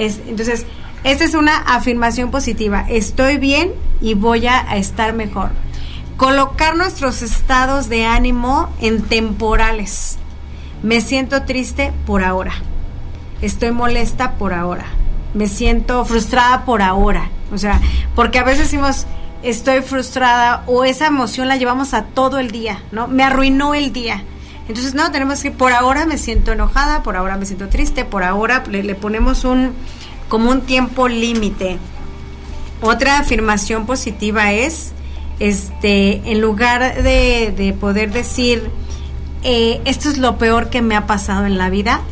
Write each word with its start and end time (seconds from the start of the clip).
Es, 0.00 0.18
entonces, 0.26 0.64
esta 1.04 1.24
es 1.24 1.34
una 1.34 1.58
afirmación 1.58 2.30
positiva. 2.30 2.86
Estoy 2.88 3.36
bien 3.36 3.72
y 4.00 4.14
voy 4.14 4.46
a 4.46 4.76
estar 4.76 5.12
mejor. 5.12 5.50
Colocar 6.16 6.74
nuestros 6.74 7.20
estados 7.20 7.90
de 7.90 8.06
ánimo 8.06 8.70
en 8.80 9.02
temporales. 9.02 10.18
Me 10.82 11.02
siento 11.02 11.42
triste 11.42 11.92
por 12.06 12.24
ahora. 12.24 12.52
Estoy 13.42 13.72
molesta 13.72 14.32
por 14.32 14.54
ahora. 14.54 14.86
Me 15.34 15.48
siento 15.48 16.04
frustrada 16.06 16.64
por 16.64 16.80
ahora. 16.80 17.28
O 17.52 17.58
sea, 17.58 17.78
porque 18.14 18.38
a 18.38 18.42
veces 18.42 18.70
decimos, 18.70 19.06
estoy 19.42 19.82
frustrada 19.82 20.64
o 20.66 20.84
esa 20.84 21.06
emoción 21.06 21.48
la 21.48 21.56
llevamos 21.56 21.92
a 21.92 22.04
todo 22.04 22.38
el 22.38 22.50
día, 22.50 22.82
¿no? 22.90 23.06
Me 23.06 23.22
arruinó 23.22 23.74
el 23.74 23.92
día. 23.92 24.24
Entonces, 24.70 24.94
no, 24.94 25.10
tenemos 25.10 25.42
que, 25.42 25.50
por 25.50 25.72
ahora 25.72 26.06
me 26.06 26.16
siento 26.16 26.52
enojada, 26.52 27.02
por 27.02 27.16
ahora 27.16 27.36
me 27.36 27.44
siento 27.44 27.68
triste, 27.68 28.04
por 28.04 28.22
ahora 28.22 28.62
le, 28.70 28.84
le 28.84 28.94
ponemos 28.94 29.42
un, 29.42 29.72
como 30.28 30.48
un 30.48 30.60
tiempo 30.60 31.08
límite. 31.08 31.76
Otra 32.80 33.18
afirmación 33.18 33.84
positiva 33.84 34.52
es, 34.52 34.92
este, 35.40 36.30
en 36.30 36.40
lugar 36.40 37.02
de, 37.02 37.52
de 37.56 37.72
poder 37.72 38.12
decir, 38.12 38.70
eh, 39.42 39.80
esto 39.86 40.08
es 40.08 40.18
lo 40.18 40.38
peor 40.38 40.70
que 40.70 40.82
me 40.82 40.94
ha 40.94 41.04
pasado 41.04 41.46
en 41.46 41.58
la 41.58 41.68
vida, 41.68 42.02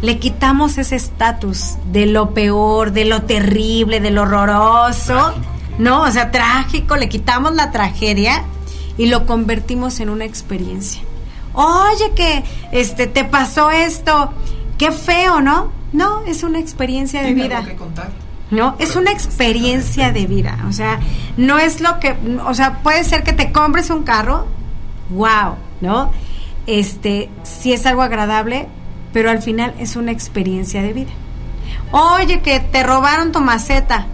le 0.00 0.20
quitamos 0.20 0.78
ese 0.78 0.94
estatus 0.94 1.78
de 1.90 2.06
lo 2.06 2.32
peor, 2.32 2.92
de 2.92 3.06
lo 3.06 3.22
terrible, 3.22 3.98
de 3.98 4.12
lo 4.12 4.22
horroroso, 4.22 5.34
¿no? 5.78 6.02
O 6.02 6.10
sea, 6.12 6.30
trágico, 6.30 6.94
le 6.94 7.08
quitamos 7.08 7.56
la 7.56 7.72
tragedia 7.72 8.44
y 8.96 9.06
lo 9.06 9.26
convertimos 9.26 9.98
en 9.98 10.10
una 10.10 10.24
experiencia. 10.26 11.02
Oye, 11.54 12.12
que 12.14 12.44
este 12.72 13.06
te 13.06 13.24
pasó 13.24 13.70
esto, 13.70 14.32
qué 14.76 14.92
feo, 14.92 15.40
¿no? 15.40 15.72
No, 15.92 16.24
es 16.26 16.42
una 16.42 16.58
experiencia 16.58 17.22
de 17.22 17.34
vida. 17.34 17.64
No, 18.50 18.76
es 18.78 18.96
una 18.96 19.12
experiencia 19.12 20.12
de 20.12 20.26
vida. 20.26 20.58
O 20.68 20.72
sea, 20.72 21.00
no 21.36 21.58
es 21.58 21.80
lo 21.80 22.00
que, 22.00 22.16
o 22.44 22.54
sea, 22.54 22.82
puede 22.82 23.04
ser 23.04 23.22
que 23.22 23.32
te 23.32 23.52
compres 23.52 23.90
un 23.90 24.02
carro, 24.02 24.46
wow, 25.10 25.54
¿no? 25.80 26.12
Este, 26.66 27.30
si 27.42 27.72
es 27.72 27.86
algo 27.86 28.02
agradable, 28.02 28.68
pero 29.12 29.30
al 29.30 29.40
final 29.40 29.74
es 29.78 29.96
una 29.96 30.10
experiencia 30.10 30.82
de 30.82 30.92
vida. 30.92 31.12
Oye, 31.92 32.40
que 32.42 32.58
te 32.60 32.82
robaron 32.82 33.32
tu 33.32 33.40
maceta. 33.40 34.06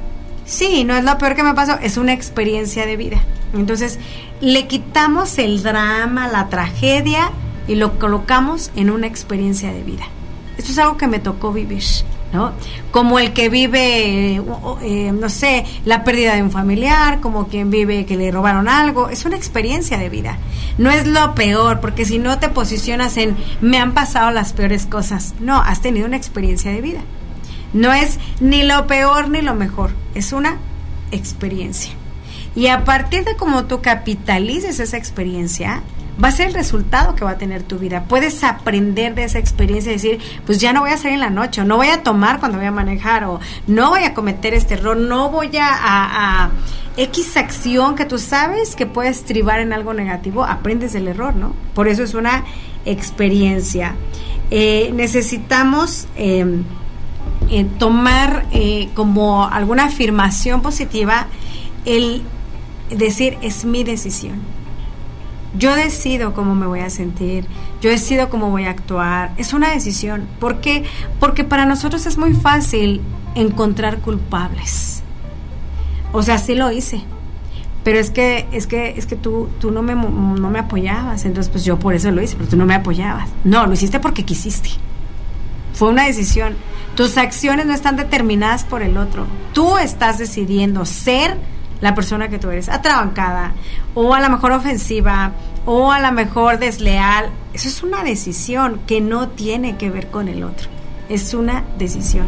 Sí, 0.45 0.85
no 0.85 0.95
es 0.95 1.05
lo 1.05 1.17
peor 1.17 1.35
que 1.35 1.43
me 1.43 1.55
pasó, 1.55 1.79
es 1.81 1.97
una 1.97 2.13
experiencia 2.13 2.85
de 2.85 2.97
vida. 2.97 3.21
Entonces, 3.55 3.99
le 4.41 4.67
quitamos 4.67 5.39
el 5.39 5.63
drama, 5.63 6.29
la 6.29 6.49
tragedia 6.49 7.31
y 7.67 7.75
lo 7.75 7.99
colocamos 7.99 8.71
en 8.77 8.91
una 8.91 9.07
experiencia 9.07 9.73
de 9.73 9.83
vida. 9.83 10.05
Esto 10.59 10.73
es 10.73 10.79
algo 10.79 10.97
que 10.97 11.07
me 11.07 11.21
tocó 11.21 11.53
vivir, 11.53 11.83
¿no? 12.33 12.53
Como 12.91 13.19
el 13.19 13.33
que 13.33 13.49
vive, 13.49 14.37
eh, 14.83 15.13
no 15.13 15.29
sé, 15.29 15.65
la 15.85 16.05
pérdida 16.05 16.35
de 16.35 16.43
un 16.43 16.51
familiar, 16.51 17.21
como 17.21 17.49
quien 17.49 17.71
vive 17.71 18.07
que 18.07 18.17
le 18.17 18.31
robaron 18.31 18.69
algo, 18.69 19.09
es 19.09 19.25
una 19.25 19.37
experiencia 19.37 19.99
de 19.99 20.09
vida. 20.09 20.37
No 20.79 20.91
es 20.91 21.07
lo 21.07 21.35
peor, 21.35 21.81
porque 21.81 22.05
si 22.05 22.19
no 22.19 22.39
te 22.39 22.49
posicionas 22.49 23.17
en 23.17 23.37
me 23.61 23.79
han 23.79 23.95
pasado 23.95 24.31
las 24.31 24.53
peores 24.53 24.87
cosas, 24.87 25.35
no, 25.41 25.61
has 25.61 25.81
tenido 25.81 26.07
una 26.07 26.17
experiencia 26.17 26.71
de 26.73 26.81
vida. 26.81 27.01
No 27.73 27.93
es 27.93 28.19
ni 28.41 28.65
lo 28.65 28.87
peor 28.87 29.29
ni 29.29 29.43
lo 29.43 29.55
mejor, 29.55 29.93
es 30.15 30.33
una 30.33 30.59
experiencia. 31.13 32.00
Y 32.55 32.67
a 32.67 32.85
partir 32.85 33.25
de 33.25 33.37
cómo 33.37 33.65
tú 33.65 33.81
capitalices 33.81 34.81
esa 34.81 34.97
experiencia, 34.97 35.83
va 36.23 36.29
a 36.29 36.33
ser 36.33 36.49
el 36.49 36.55
resultado 36.55 37.15
que 37.15 37.25
va 37.25 37.33
a 37.33 37.39
tener 37.39 37.63
tu 37.63 37.79
vida. 37.79 38.05
Puedes 38.05 38.45
aprender 38.45 39.15
de 39.15 39.25
esa 39.25 39.39
experiencia 39.39 39.91
y 39.91 39.95
decir, 39.95 40.19
pues 40.47 40.59
ya 40.59 40.73
no 40.73 40.81
voy 40.81 40.91
a 40.91 40.97
salir 40.97 41.15
en 41.15 41.21
la 41.21 41.31
noche, 41.31 41.63
o 41.63 41.65
no 41.65 41.77
voy 41.77 41.89
a 41.89 42.03
tomar 42.03 42.41
cuando 42.41 42.59
voy 42.59 42.67
a 42.67 42.73
manejar, 42.73 43.25
o 43.25 43.41
no 43.67 43.91
voy 43.91 44.05
a 44.05 44.15
cometer 44.15 44.55
este 44.55 44.75
error, 44.75 44.97
no 44.97 45.31
voy 45.31 45.51
a, 45.61 46.51
X 46.97 47.37
acción 47.37 47.95
que 47.95 48.05
tú 48.05 48.19
sabes 48.19 48.75
que 48.75 48.85
puedes 48.85 49.25
tribar 49.25 49.61
en 49.61 49.73
algo 49.73 49.95
negativo, 49.95 50.45
aprendes 50.45 50.93
del 50.93 51.09
error, 51.09 51.35
¿no? 51.35 51.55
Por 51.73 51.89
eso 51.89 52.03
es 52.03 52.15
una 52.15 52.45
experiencia. 52.85 53.95
Eh, 54.51 54.91
necesitamos 54.93 56.09
em, 56.17 56.65
eh, 57.49 57.65
tomar 57.79 58.45
eh, 58.53 58.91
como 58.95 59.47
alguna 59.47 59.85
afirmación 59.85 60.63
positiva 60.63 61.29
el 61.85 62.23
decir 62.97 63.39
es 63.43 63.65
mi 63.65 63.85
decisión 63.85 64.41
yo 65.57 65.75
decido 65.75 66.33
cómo 66.33 66.55
me 66.55 66.67
voy 66.67 66.81
a 66.81 66.91
sentir, 66.91 67.45
yo 67.81 67.91
decido 67.91 68.29
cómo 68.29 68.51
voy 68.51 68.65
a 68.65 68.71
actuar. 68.71 69.33
Es 69.37 69.53
una 69.53 69.71
decisión. 69.71 70.29
¿Por 70.39 70.61
qué? 70.61 70.85
Porque 71.19 71.45
para 71.45 71.67
nosotros 71.67 72.07
es 72.07 72.19
muy 72.19 72.35
fácil 72.35 73.01
encontrar 73.35 73.99
culpables. 73.99 75.03
O 76.13 76.23
sea, 76.23 76.39
sí 76.39 76.55
lo 76.55 76.71
hice. 76.71 77.03
Pero 77.83 77.99
es 77.99 78.11
que 78.11 78.47
es 78.53 78.67
que 78.67 78.95
es 78.97 79.07
que 79.07 79.17
tú 79.17 79.49
tú 79.59 79.71
no 79.71 79.83
me 79.83 79.95
no 79.95 80.51
me 80.51 80.59
apoyabas, 80.59 81.25
entonces 81.25 81.51
pues 81.51 81.65
yo 81.65 81.79
por 81.79 81.95
eso 81.95 82.11
lo 82.11 82.21
hice, 82.21 82.37
pero 82.37 82.49
tú 82.49 82.57
no 82.57 82.67
me 82.67 82.75
apoyabas. 82.75 83.31
No, 83.43 83.67
lo 83.67 83.73
hiciste 83.73 84.01
porque 84.01 84.25
quisiste. 84.25 84.69
Fue 85.73 85.89
una 85.89 86.05
decisión. 86.05 86.55
Tus 86.95 87.17
acciones 87.17 87.67
no 87.67 87.73
están 87.73 87.97
determinadas 87.97 88.65
por 88.65 88.83
el 88.83 88.99
otro. 88.99 89.27
Tú 89.55 89.79
estás 89.79 90.19
decidiendo 90.19 90.85
ser 90.85 91.39
la 91.81 91.95
persona 91.95 92.29
que 92.29 92.39
tú 92.39 92.51
eres, 92.51 92.69
atrabancada, 92.69 93.53
o 93.95 94.15
a 94.15 94.21
lo 94.21 94.29
mejor 94.29 94.53
ofensiva, 94.53 95.33
o 95.67 95.91
a 95.91 96.01
lo 96.01 96.13
mejor 96.13 96.59
desleal. 96.59 97.31
Eso 97.53 97.69
es 97.69 97.83
una 97.83 98.03
decisión 98.03 98.81
que 98.87 99.01
no 99.01 99.29
tiene 99.29 99.77
que 99.77 99.91
ver 99.91 100.09
con 100.09 100.29
el 100.29 100.43
otro. 100.43 100.69
Es 101.09 101.35
una 101.35 101.65
decisión. 101.79 102.27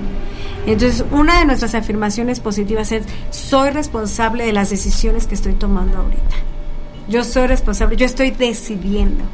Entonces, 0.67 1.05
una 1.11 1.39
de 1.39 1.45
nuestras 1.45 1.75
afirmaciones 1.75 2.41
positivas 2.41 2.93
es, 2.93 3.05
soy 3.31 3.71
responsable 3.71 4.45
de 4.45 4.53
las 4.53 4.71
decisiones 4.71 5.27
que 5.27 5.35
estoy 5.35 5.53
tomando 5.53 5.99
ahorita. 5.99 6.37
Yo 7.09 7.25
soy 7.25 7.47
responsable, 7.47 7.97
yo 7.97 8.07
estoy 8.07 8.31
decidiendo. 8.31 9.25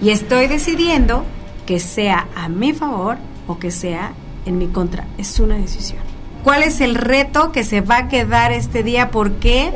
Y 0.00 0.10
estoy 0.10 0.46
decidiendo 0.46 1.24
que 1.66 1.80
sea 1.80 2.28
a 2.34 2.48
mi 2.48 2.72
favor 2.72 3.18
o 3.46 3.58
que 3.58 3.70
sea 3.70 4.12
en 4.46 4.58
mi 4.58 4.68
contra. 4.68 5.06
Es 5.18 5.38
una 5.40 5.56
decisión 5.56 6.07
cuál 6.48 6.62
es 6.62 6.80
el 6.80 6.94
reto 6.94 7.52
que 7.52 7.62
se 7.62 7.82
va 7.82 7.98
a 7.98 8.08
quedar 8.08 8.52
este 8.52 8.82
día, 8.82 9.10
porque 9.10 9.70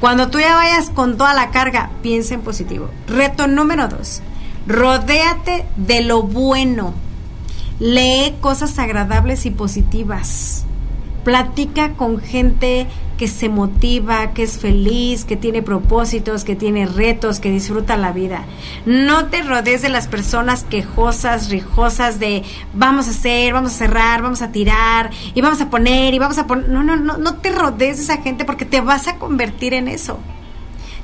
cuando 0.00 0.28
tú 0.28 0.38
ya 0.38 0.54
vayas 0.54 0.90
con 0.90 1.16
toda 1.16 1.32
la 1.32 1.50
carga, 1.50 1.92
piensa 2.02 2.34
en 2.34 2.42
positivo. 2.42 2.90
Reto 3.06 3.46
número 3.46 3.88
dos, 3.88 4.20
rodéate 4.66 5.64
de 5.78 6.02
lo 6.02 6.22
bueno. 6.22 6.92
Lee 7.78 8.34
cosas 8.42 8.78
agradables 8.78 9.46
y 9.46 9.50
positivas. 9.50 10.66
Platica 11.24 11.94
con 11.94 12.20
gente 12.20 12.86
que 13.20 13.28
se 13.28 13.50
motiva, 13.50 14.32
que 14.32 14.42
es 14.42 14.56
feliz, 14.56 15.26
que 15.26 15.36
tiene 15.36 15.60
propósitos, 15.60 16.42
que 16.42 16.56
tiene 16.56 16.86
retos, 16.86 17.38
que 17.38 17.50
disfruta 17.50 17.98
la 17.98 18.12
vida. 18.12 18.46
No 18.86 19.26
te 19.26 19.42
rodees 19.42 19.82
de 19.82 19.90
las 19.90 20.08
personas 20.08 20.64
quejosas, 20.64 21.50
rijosas 21.50 22.18
de 22.18 22.44
vamos 22.72 23.08
a 23.08 23.10
hacer, 23.10 23.52
vamos 23.52 23.72
a 23.72 23.76
cerrar, 23.76 24.22
vamos 24.22 24.40
a 24.40 24.52
tirar 24.52 25.10
y 25.34 25.42
vamos 25.42 25.60
a 25.60 25.68
poner 25.68 26.14
y 26.14 26.18
vamos 26.18 26.38
a 26.38 26.46
poner. 26.46 26.70
No, 26.70 26.82
no, 26.82 26.96
no, 26.96 27.18
no 27.18 27.34
te 27.34 27.52
rodees 27.52 27.98
de 27.98 28.04
esa 28.04 28.22
gente 28.22 28.46
porque 28.46 28.64
te 28.64 28.80
vas 28.80 29.06
a 29.06 29.16
convertir 29.16 29.74
en 29.74 29.88
eso 29.88 30.18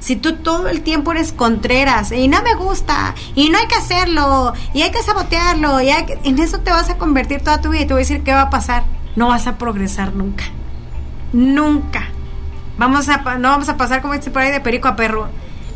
si 0.01 0.17
tú 0.17 0.37
todo 0.37 0.69
el 0.69 0.81
tiempo 0.81 1.13
eres 1.13 1.35
contreras 1.35 2.13
y 2.13 2.29
no 2.29 2.41
me 2.43 2.55
gusta 2.55 3.15
y 3.35 3.51
no 3.51 3.59
hay 3.59 3.67
que 3.67 3.75
hacerlo 3.75 4.55
y 4.73 4.81
hay 4.81 4.91
que 4.91 5.03
sabotearlo 5.03 5.83
y 5.83 5.91
hay 5.91 6.07
en 6.25 6.39
eso 6.39 6.61
te 6.61 6.71
vas 6.71 6.89
a 6.89 6.97
convertir 6.97 7.43
toda 7.43 7.61
tu 7.61 7.69
vida 7.69 7.83
y 7.83 7.87
te 7.87 7.93
voy 7.93 8.01
a 8.01 8.05
decir 8.05 8.23
qué 8.23 8.33
va 8.33 8.43
a 8.43 8.51
pasar. 8.51 8.85
No 9.17 9.29
vas 9.29 9.47
a 9.47 9.59
progresar 9.59 10.15
nunca. 10.15 10.45
Nunca. 11.33 12.09
Vamos 12.79 13.09
a, 13.09 13.19
no 13.39 13.49
vamos 13.49 13.69
a 13.69 13.77
pasar 13.77 14.03
como 14.03 14.15
este 14.15 14.31
por 14.31 14.43
ahí 14.43 14.51
de 14.51 14.61
perico 14.61 14.89
a 14.89 14.97
perro. 14.97 15.29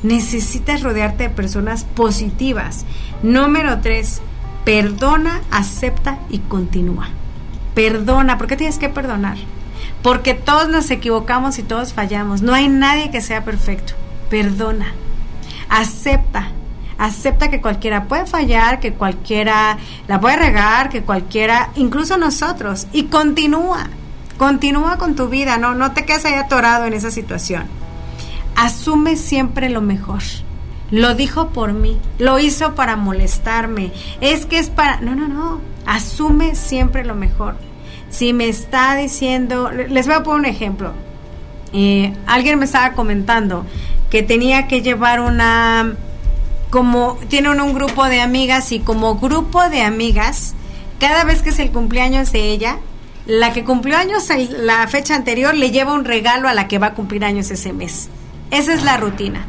Necesitas 0.02 0.82
rodearte 0.82 1.25
de 1.25 1.31
personas 1.31 1.85
positivas. 1.85 2.85
Número 3.23 3.81
tres, 3.81 4.20
perdona, 4.64 5.41
acepta 5.50 6.19
y 6.29 6.38
continúa. 6.38 7.08
Perdona, 7.75 8.38
¿por 8.38 8.47
qué 8.47 8.56
tienes 8.56 8.79
que 8.79 8.88
perdonar? 8.88 9.37
Porque 10.02 10.35
todos 10.35 10.69
nos 10.69 10.91
equivocamos 10.91 11.58
y 11.58 11.62
todos 11.62 11.93
fallamos. 11.93 12.43
No 12.43 12.55
hay 12.55 12.69
nadie 12.69 13.11
que 13.11 13.20
sea 13.20 13.44
perfecto. 13.44 13.94
Perdona. 14.29 14.93
Acepta. 15.69 16.49
Acepta 16.99 17.49
que 17.49 17.62
cualquiera 17.62 18.05
puede 18.05 18.26
fallar, 18.26 18.81
que 18.81 18.93
cualquiera 18.93 19.79
la 20.06 20.20
puede 20.20 20.37
regar, 20.37 20.91
que 20.91 21.02
cualquiera, 21.02 21.70
incluso 21.76 22.19
nosotros. 22.19 22.87
Y 22.93 23.05
continúa. 23.05 23.88
Continúa 24.40 24.96
con 24.96 25.16
tu 25.16 25.28
vida, 25.28 25.58
no, 25.58 25.75
no 25.75 25.92
te 25.92 26.06
quedes 26.06 26.25
ahí 26.25 26.32
atorado 26.32 26.87
en 26.87 26.94
esa 26.94 27.10
situación. 27.10 27.64
Asume 28.56 29.16
siempre 29.16 29.69
lo 29.69 29.82
mejor. 29.82 30.22
Lo 30.90 31.14
dijo 31.14 31.50
por 31.50 31.75
mí, 31.75 31.98
lo 32.19 32.38
hizo 32.38 32.75
para 32.75 32.96
molestarme. 32.96 33.92
Es 34.22 34.46
que 34.46 34.58
es 34.58 34.70
para... 34.70 35.02
No, 35.02 35.14
no, 35.14 35.28
no. 35.28 35.60
Asume 35.84 36.54
siempre 36.54 37.04
lo 37.04 37.14
mejor. 37.14 37.56
Si 38.08 38.32
me 38.32 38.48
está 38.48 38.96
diciendo... 38.96 39.70
Les 39.72 40.06
voy 40.06 40.16
a 40.16 40.22
poner 40.22 40.40
un 40.40 40.46
ejemplo. 40.46 40.94
Eh, 41.75 42.14
alguien 42.26 42.58
me 42.58 42.64
estaba 42.64 42.94
comentando 42.94 43.66
que 44.08 44.22
tenía 44.22 44.69
que 44.69 44.81
llevar 44.81 45.20
una... 45.20 45.96
Como 46.70 47.19
tienen 47.28 47.60
un 47.60 47.75
grupo 47.75 48.06
de 48.06 48.22
amigas 48.22 48.72
y 48.72 48.81
como 48.81 49.16
grupo 49.16 49.69
de 49.69 49.82
amigas, 49.82 50.54
cada 50.98 51.25
vez 51.25 51.42
que 51.42 51.50
es 51.50 51.58
el 51.58 51.72
cumpleaños 51.72 52.32
de 52.32 52.48
ella, 52.48 52.78
la 53.31 53.53
que 53.53 53.62
cumplió 53.62 53.97
años 53.97 54.29
la 54.50 54.88
fecha 54.88 55.15
anterior 55.15 55.55
le 55.55 55.71
lleva 55.71 55.93
un 55.93 56.05
regalo 56.05 56.49
a 56.49 56.53
la 56.53 56.67
que 56.67 56.79
va 56.79 56.88
a 56.88 56.94
cumplir 56.94 57.25
años 57.25 57.49
ese 57.53 57.73
mes. 57.73 58.09
Esa 58.50 58.75
es 58.75 58.82
la 58.82 58.97
rutina. 58.97 59.47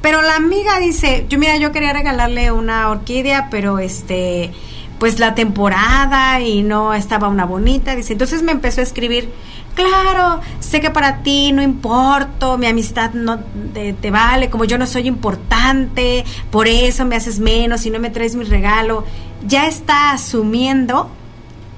Pero 0.00 0.22
la 0.22 0.34
amiga 0.34 0.80
dice, 0.80 1.26
yo 1.28 1.38
mira, 1.38 1.56
yo 1.56 1.70
quería 1.70 1.92
regalarle 1.92 2.50
una 2.50 2.90
orquídea, 2.90 3.46
pero 3.48 3.78
este, 3.78 4.50
pues 4.98 5.20
la 5.20 5.36
temporada 5.36 6.40
y 6.40 6.64
no 6.64 6.94
estaba 6.94 7.28
una 7.28 7.44
bonita. 7.44 7.94
Dice, 7.94 8.12
entonces 8.12 8.42
me 8.42 8.50
empezó 8.50 8.80
a 8.80 8.84
escribir, 8.84 9.30
claro, 9.76 10.40
sé 10.58 10.80
que 10.80 10.90
para 10.90 11.22
ti 11.22 11.52
no 11.52 11.62
importo, 11.62 12.58
mi 12.58 12.66
amistad 12.66 13.12
no 13.12 13.38
te, 13.72 13.92
te, 13.92 14.10
vale, 14.10 14.50
como 14.50 14.64
yo 14.64 14.78
no 14.78 14.86
soy 14.88 15.06
importante, 15.06 16.24
por 16.50 16.66
eso 16.66 17.04
me 17.04 17.14
haces 17.14 17.38
menos 17.38 17.86
y 17.86 17.90
no 17.90 18.00
me 18.00 18.10
traes 18.10 18.34
mi 18.34 18.42
regalo. 18.42 19.04
Ya 19.46 19.68
está 19.68 20.10
asumiendo 20.10 21.08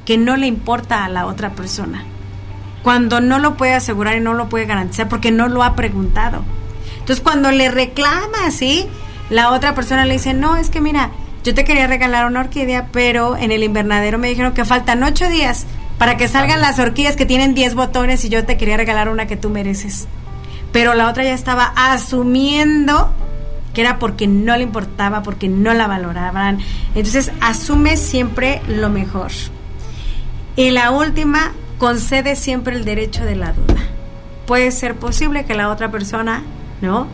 que 0.04 0.18
no 0.18 0.36
le 0.36 0.46
importa 0.46 1.04
a 1.04 1.08
la 1.08 1.26
otra 1.26 1.50
persona. 1.50 2.04
Cuando 2.82 3.20
no 3.20 3.38
lo 3.38 3.56
puede 3.56 3.74
asegurar 3.74 4.16
y 4.16 4.20
no 4.20 4.34
lo 4.34 4.48
puede 4.48 4.66
garantizar 4.66 5.08
porque 5.08 5.30
no 5.30 5.48
lo 5.48 5.62
ha 5.62 5.74
preguntado. 5.74 6.44
Entonces 6.98 7.22
cuando 7.22 7.50
le 7.50 7.70
reclama 7.70 8.46
así, 8.46 8.86
la 9.30 9.50
otra 9.50 9.74
persona 9.74 10.04
le 10.04 10.14
dice, 10.14 10.34
no, 10.34 10.56
es 10.56 10.70
que 10.70 10.80
mira, 10.80 11.10
yo 11.44 11.54
te 11.54 11.64
quería 11.64 11.86
regalar 11.86 12.26
una 12.26 12.40
orquídea, 12.40 12.88
pero 12.92 13.36
en 13.36 13.52
el 13.52 13.62
invernadero 13.62 14.18
me 14.18 14.28
dijeron 14.28 14.54
que 14.54 14.64
faltan 14.64 15.02
ocho 15.02 15.28
días 15.28 15.66
para 15.98 16.16
que 16.16 16.28
salgan 16.28 16.60
las 16.60 16.78
orquídeas 16.78 17.16
que 17.16 17.26
tienen 17.26 17.54
diez 17.54 17.74
botones 17.74 18.24
y 18.24 18.28
yo 18.28 18.44
te 18.44 18.56
quería 18.56 18.76
regalar 18.76 19.08
una 19.08 19.26
que 19.26 19.36
tú 19.36 19.50
mereces. 19.50 20.08
Pero 20.72 20.94
la 20.94 21.08
otra 21.08 21.22
ya 21.22 21.34
estaba 21.34 21.72
asumiendo 21.76 23.12
que 23.74 23.80
era 23.80 23.98
porque 23.98 24.26
no 24.26 24.56
le 24.56 24.62
importaba, 24.62 25.22
porque 25.22 25.48
no 25.48 25.74
la 25.74 25.86
valoraban. 25.86 26.58
Entonces 26.94 27.30
asume 27.40 27.96
siempre 27.96 28.62
lo 28.66 28.88
mejor. 28.88 29.30
Y 30.56 30.70
la 30.70 30.90
última, 30.90 31.52
concede 31.78 32.36
siempre 32.36 32.76
el 32.76 32.84
derecho 32.84 33.24
de 33.24 33.36
la 33.36 33.52
duda. 33.52 33.88
Puede 34.46 34.70
ser 34.70 34.94
posible 34.94 35.44
que 35.44 35.54
la 35.54 35.70
otra 35.70 35.90
persona 35.90 36.42
¿no? 36.80 37.06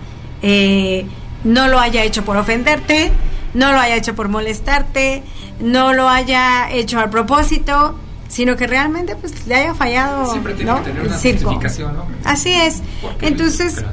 Eh, 0.42 1.06
no 1.44 1.68
lo 1.68 1.78
haya 1.78 2.04
hecho 2.04 2.24
por 2.24 2.36
ofenderte, 2.36 3.10
no 3.54 3.72
lo 3.72 3.78
haya 3.78 3.96
hecho 3.96 4.14
por 4.14 4.28
molestarte, 4.28 5.22
no 5.60 5.92
lo 5.92 6.08
haya 6.08 6.70
hecho 6.70 6.98
al 6.98 7.10
propósito, 7.10 7.94
sino 8.28 8.56
que 8.56 8.66
realmente 8.66 9.16
pues 9.16 9.46
le 9.46 9.54
haya 9.54 9.74
fallado 9.74 10.30
Siempre 10.30 10.54
tiene 10.54 10.74
que 10.74 10.80
tener 10.82 11.02
una 11.02 11.12
justificación, 11.12 11.96
¿no? 11.96 12.06
Así 12.24 12.52
es. 12.52 12.82
Entonces, 13.22 13.84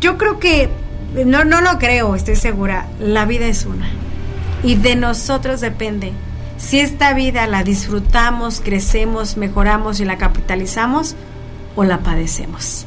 yo 0.00 0.18
creo 0.18 0.38
que 0.38 0.68
no 1.26 1.44
no 1.44 1.60
lo 1.60 1.78
creo, 1.78 2.14
estoy 2.14 2.36
segura, 2.36 2.86
la 2.98 3.26
vida 3.26 3.46
es 3.46 3.66
una. 3.66 3.88
Y 4.62 4.76
de 4.76 4.96
nosotros 4.96 5.60
depende 5.60 6.12
si 6.62 6.78
esta 6.78 7.12
vida 7.12 7.48
la 7.48 7.64
disfrutamos, 7.64 8.60
crecemos, 8.64 9.36
mejoramos 9.36 9.98
y 9.98 10.04
la 10.04 10.16
capitalizamos 10.16 11.16
o 11.74 11.82
la 11.82 11.98
padecemos. 11.98 12.86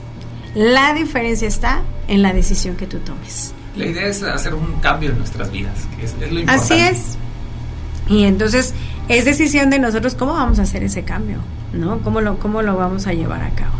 La 0.56 0.94
diferencia 0.94 1.46
está 1.46 1.82
en 2.08 2.22
la 2.22 2.32
decisión 2.32 2.78
que 2.78 2.88
tú 2.88 3.00
tomes. 3.00 3.54
La 3.76 3.86
idea 3.86 4.08
es 4.08 4.24
hacer 4.24 4.54
un 4.54 4.80
cambio 4.80 5.12
en 5.12 5.18
nuestras 5.18 5.52
vidas, 5.52 5.88
que 5.98 6.06
es, 6.06 6.14
lo 6.14 6.40
importante. 6.40 6.52
Así 6.54 6.74
es. 6.76 7.18
Y 8.08 8.24
entonces 8.24 8.74
es 9.10 9.26
decisión 9.26 9.70
de 9.70 9.78
nosotros 9.78 10.16
cómo 10.16 10.34
vamos 10.34 10.58
a 10.60 10.62
hacer 10.62 10.82
ese 10.82 11.04
cambio, 11.04 11.40
¿no? 11.74 12.00
¿Cómo 12.00 12.22
lo, 12.22 12.40
cómo 12.40 12.62
lo 12.62 12.78
vamos 12.78 13.08
a 13.08 13.14
llevar 13.14 13.44
a 13.44 13.50
cabo? 13.50 13.76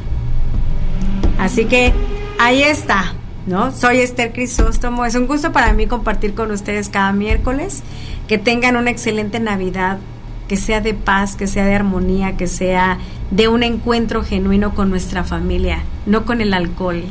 Así 1.40 1.66
que 1.66 1.94
ahí 2.38 2.64
está, 2.64 3.14
¿no? 3.48 3.72
Soy 3.72 4.00
Esther 4.00 4.34
Crisóstomo. 4.34 5.06
Es 5.06 5.16
un 5.16 5.26
gusto 5.26 5.54
para 5.54 5.72
mí 5.72 5.88
compartir 5.88 6.34
con 6.34 6.52
ustedes 6.52 6.90
cada 6.90 7.14
miércoles. 7.14 7.82
Que 8.28 8.38
tengan 8.38 8.76
una 8.76 8.92
excelente 8.92 9.40
Navidad, 9.40 10.00
que 10.48 10.58
sea 10.58 10.82
de 10.82 10.94
paz, 10.94 11.36
que 11.36 11.48
sea 11.48 11.66
de 11.66 11.76
armonía, 11.76 12.38
que 12.38 12.48
sea 12.48 12.98
de 13.32 13.48
un 13.48 13.64
encuentro 13.64 14.24
genuino 14.24 14.74
con 14.76 14.90
nuestra 14.90 15.24
familia, 15.24 15.84
no 16.06 16.26
con 16.26 16.42
el 16.42 16.54
alcohol, 16.54 17.04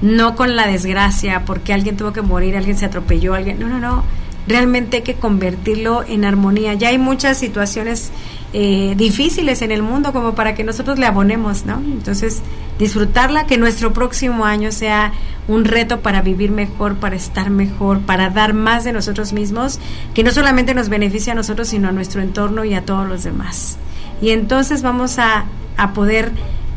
no 0.00 0.34
con 0.36 0.56
la 0.56 0.66
desgracia, 0.66 1.44
porque 1.44 1.72
alguien 1.72 1.96
tuvo 1.96 2.12
que 2.12 2.22
morir, 2.22 2.56
alguien 2.56 2.76
se 2.76 2.86
atropelló, 2.86 3.34
alguien, 3.34 3.58
no, 3.58 3.68
no, 3.68 3.80
no, 3.80 4.04
realmente 4.46 4.98
hay 4.98 5.02
que 5.02 5.14
convertirlo 5.14 6.04
en 6.06 6.24
armonía. 6.24 6.74
Ya 6.74 6.88
hay 6.88 6.98
muchas 6.98 7.38
situaciones 7.38 8.10
eh, 8.52 8.94
difíciles 8.96 9.62
en 9.62 9.72
el 9.72 9.82
mundo 9.82 10.12
como 10.12 10.34
para 10.34 10.54
que 10.54 10.64
nosotros 10.64 10.98
le 10.98 11.06
abonemos, 11.06 11.64
¿no? 11.64 11.78
Entonces, 11.78 12.42
disfrutarla, 12.78 13.46
que 13.46 13.58
nuestro 13.58 13.92
próximo 13.92 14.44
año 14.44 14.72
sea 14.72 15.12
un 15.48 15.64
reto 15.64 16.00
para 16.00 16.22
vivir 16.22 16.50
mejor, 16.50 16.96
para 16.96 17.16
estar 17.16 17.50
mejor, 17.50 18.00
para 18.00 18.30
dar 18.30 18.54
más 18.54 18.84
de 18.84 18.92
nosotros 18.92 19.32
mismos, 19.32 19.80
que 20.14 20.22
no 20.22 20.30
solamente 20.30 20.74
nos 20.74 20.88
beneficia 20.88 21.32
a 21.32 21.36
nosotros, 21.36 21.68
sino 21.68 21.88
a 21.88 21.92
nuestro 21.92 22.22
entorno 22.22 22.64
y 22.64 22.74
a 22.74 22.84
todos 22.84 23.08
los 23.08 23.22
demás. 23.24 23.78
Y 24.20 24.30
entonces 24.30 24.82
vamos 24.82 25.18
a, 25.18 25.46
a 25.76 25.92
poder 25.92 26.30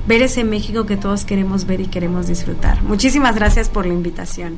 ver 0.07 0.21
ese 0.21 0.43
México 0.43 0.85
que 0.85 0.97
todos 0.97 1.25
queremos 1.25 1.65
ver 1.65 1.81
y 1.81 1.87
queremos 1.87 2.27
disfrutar. 2.27 2.81
Muchísimas 2.83 3.35
gracias 3.35 3.69
por 3.69 3.85
la 3.85 3.93
invitación. 3.93 4.57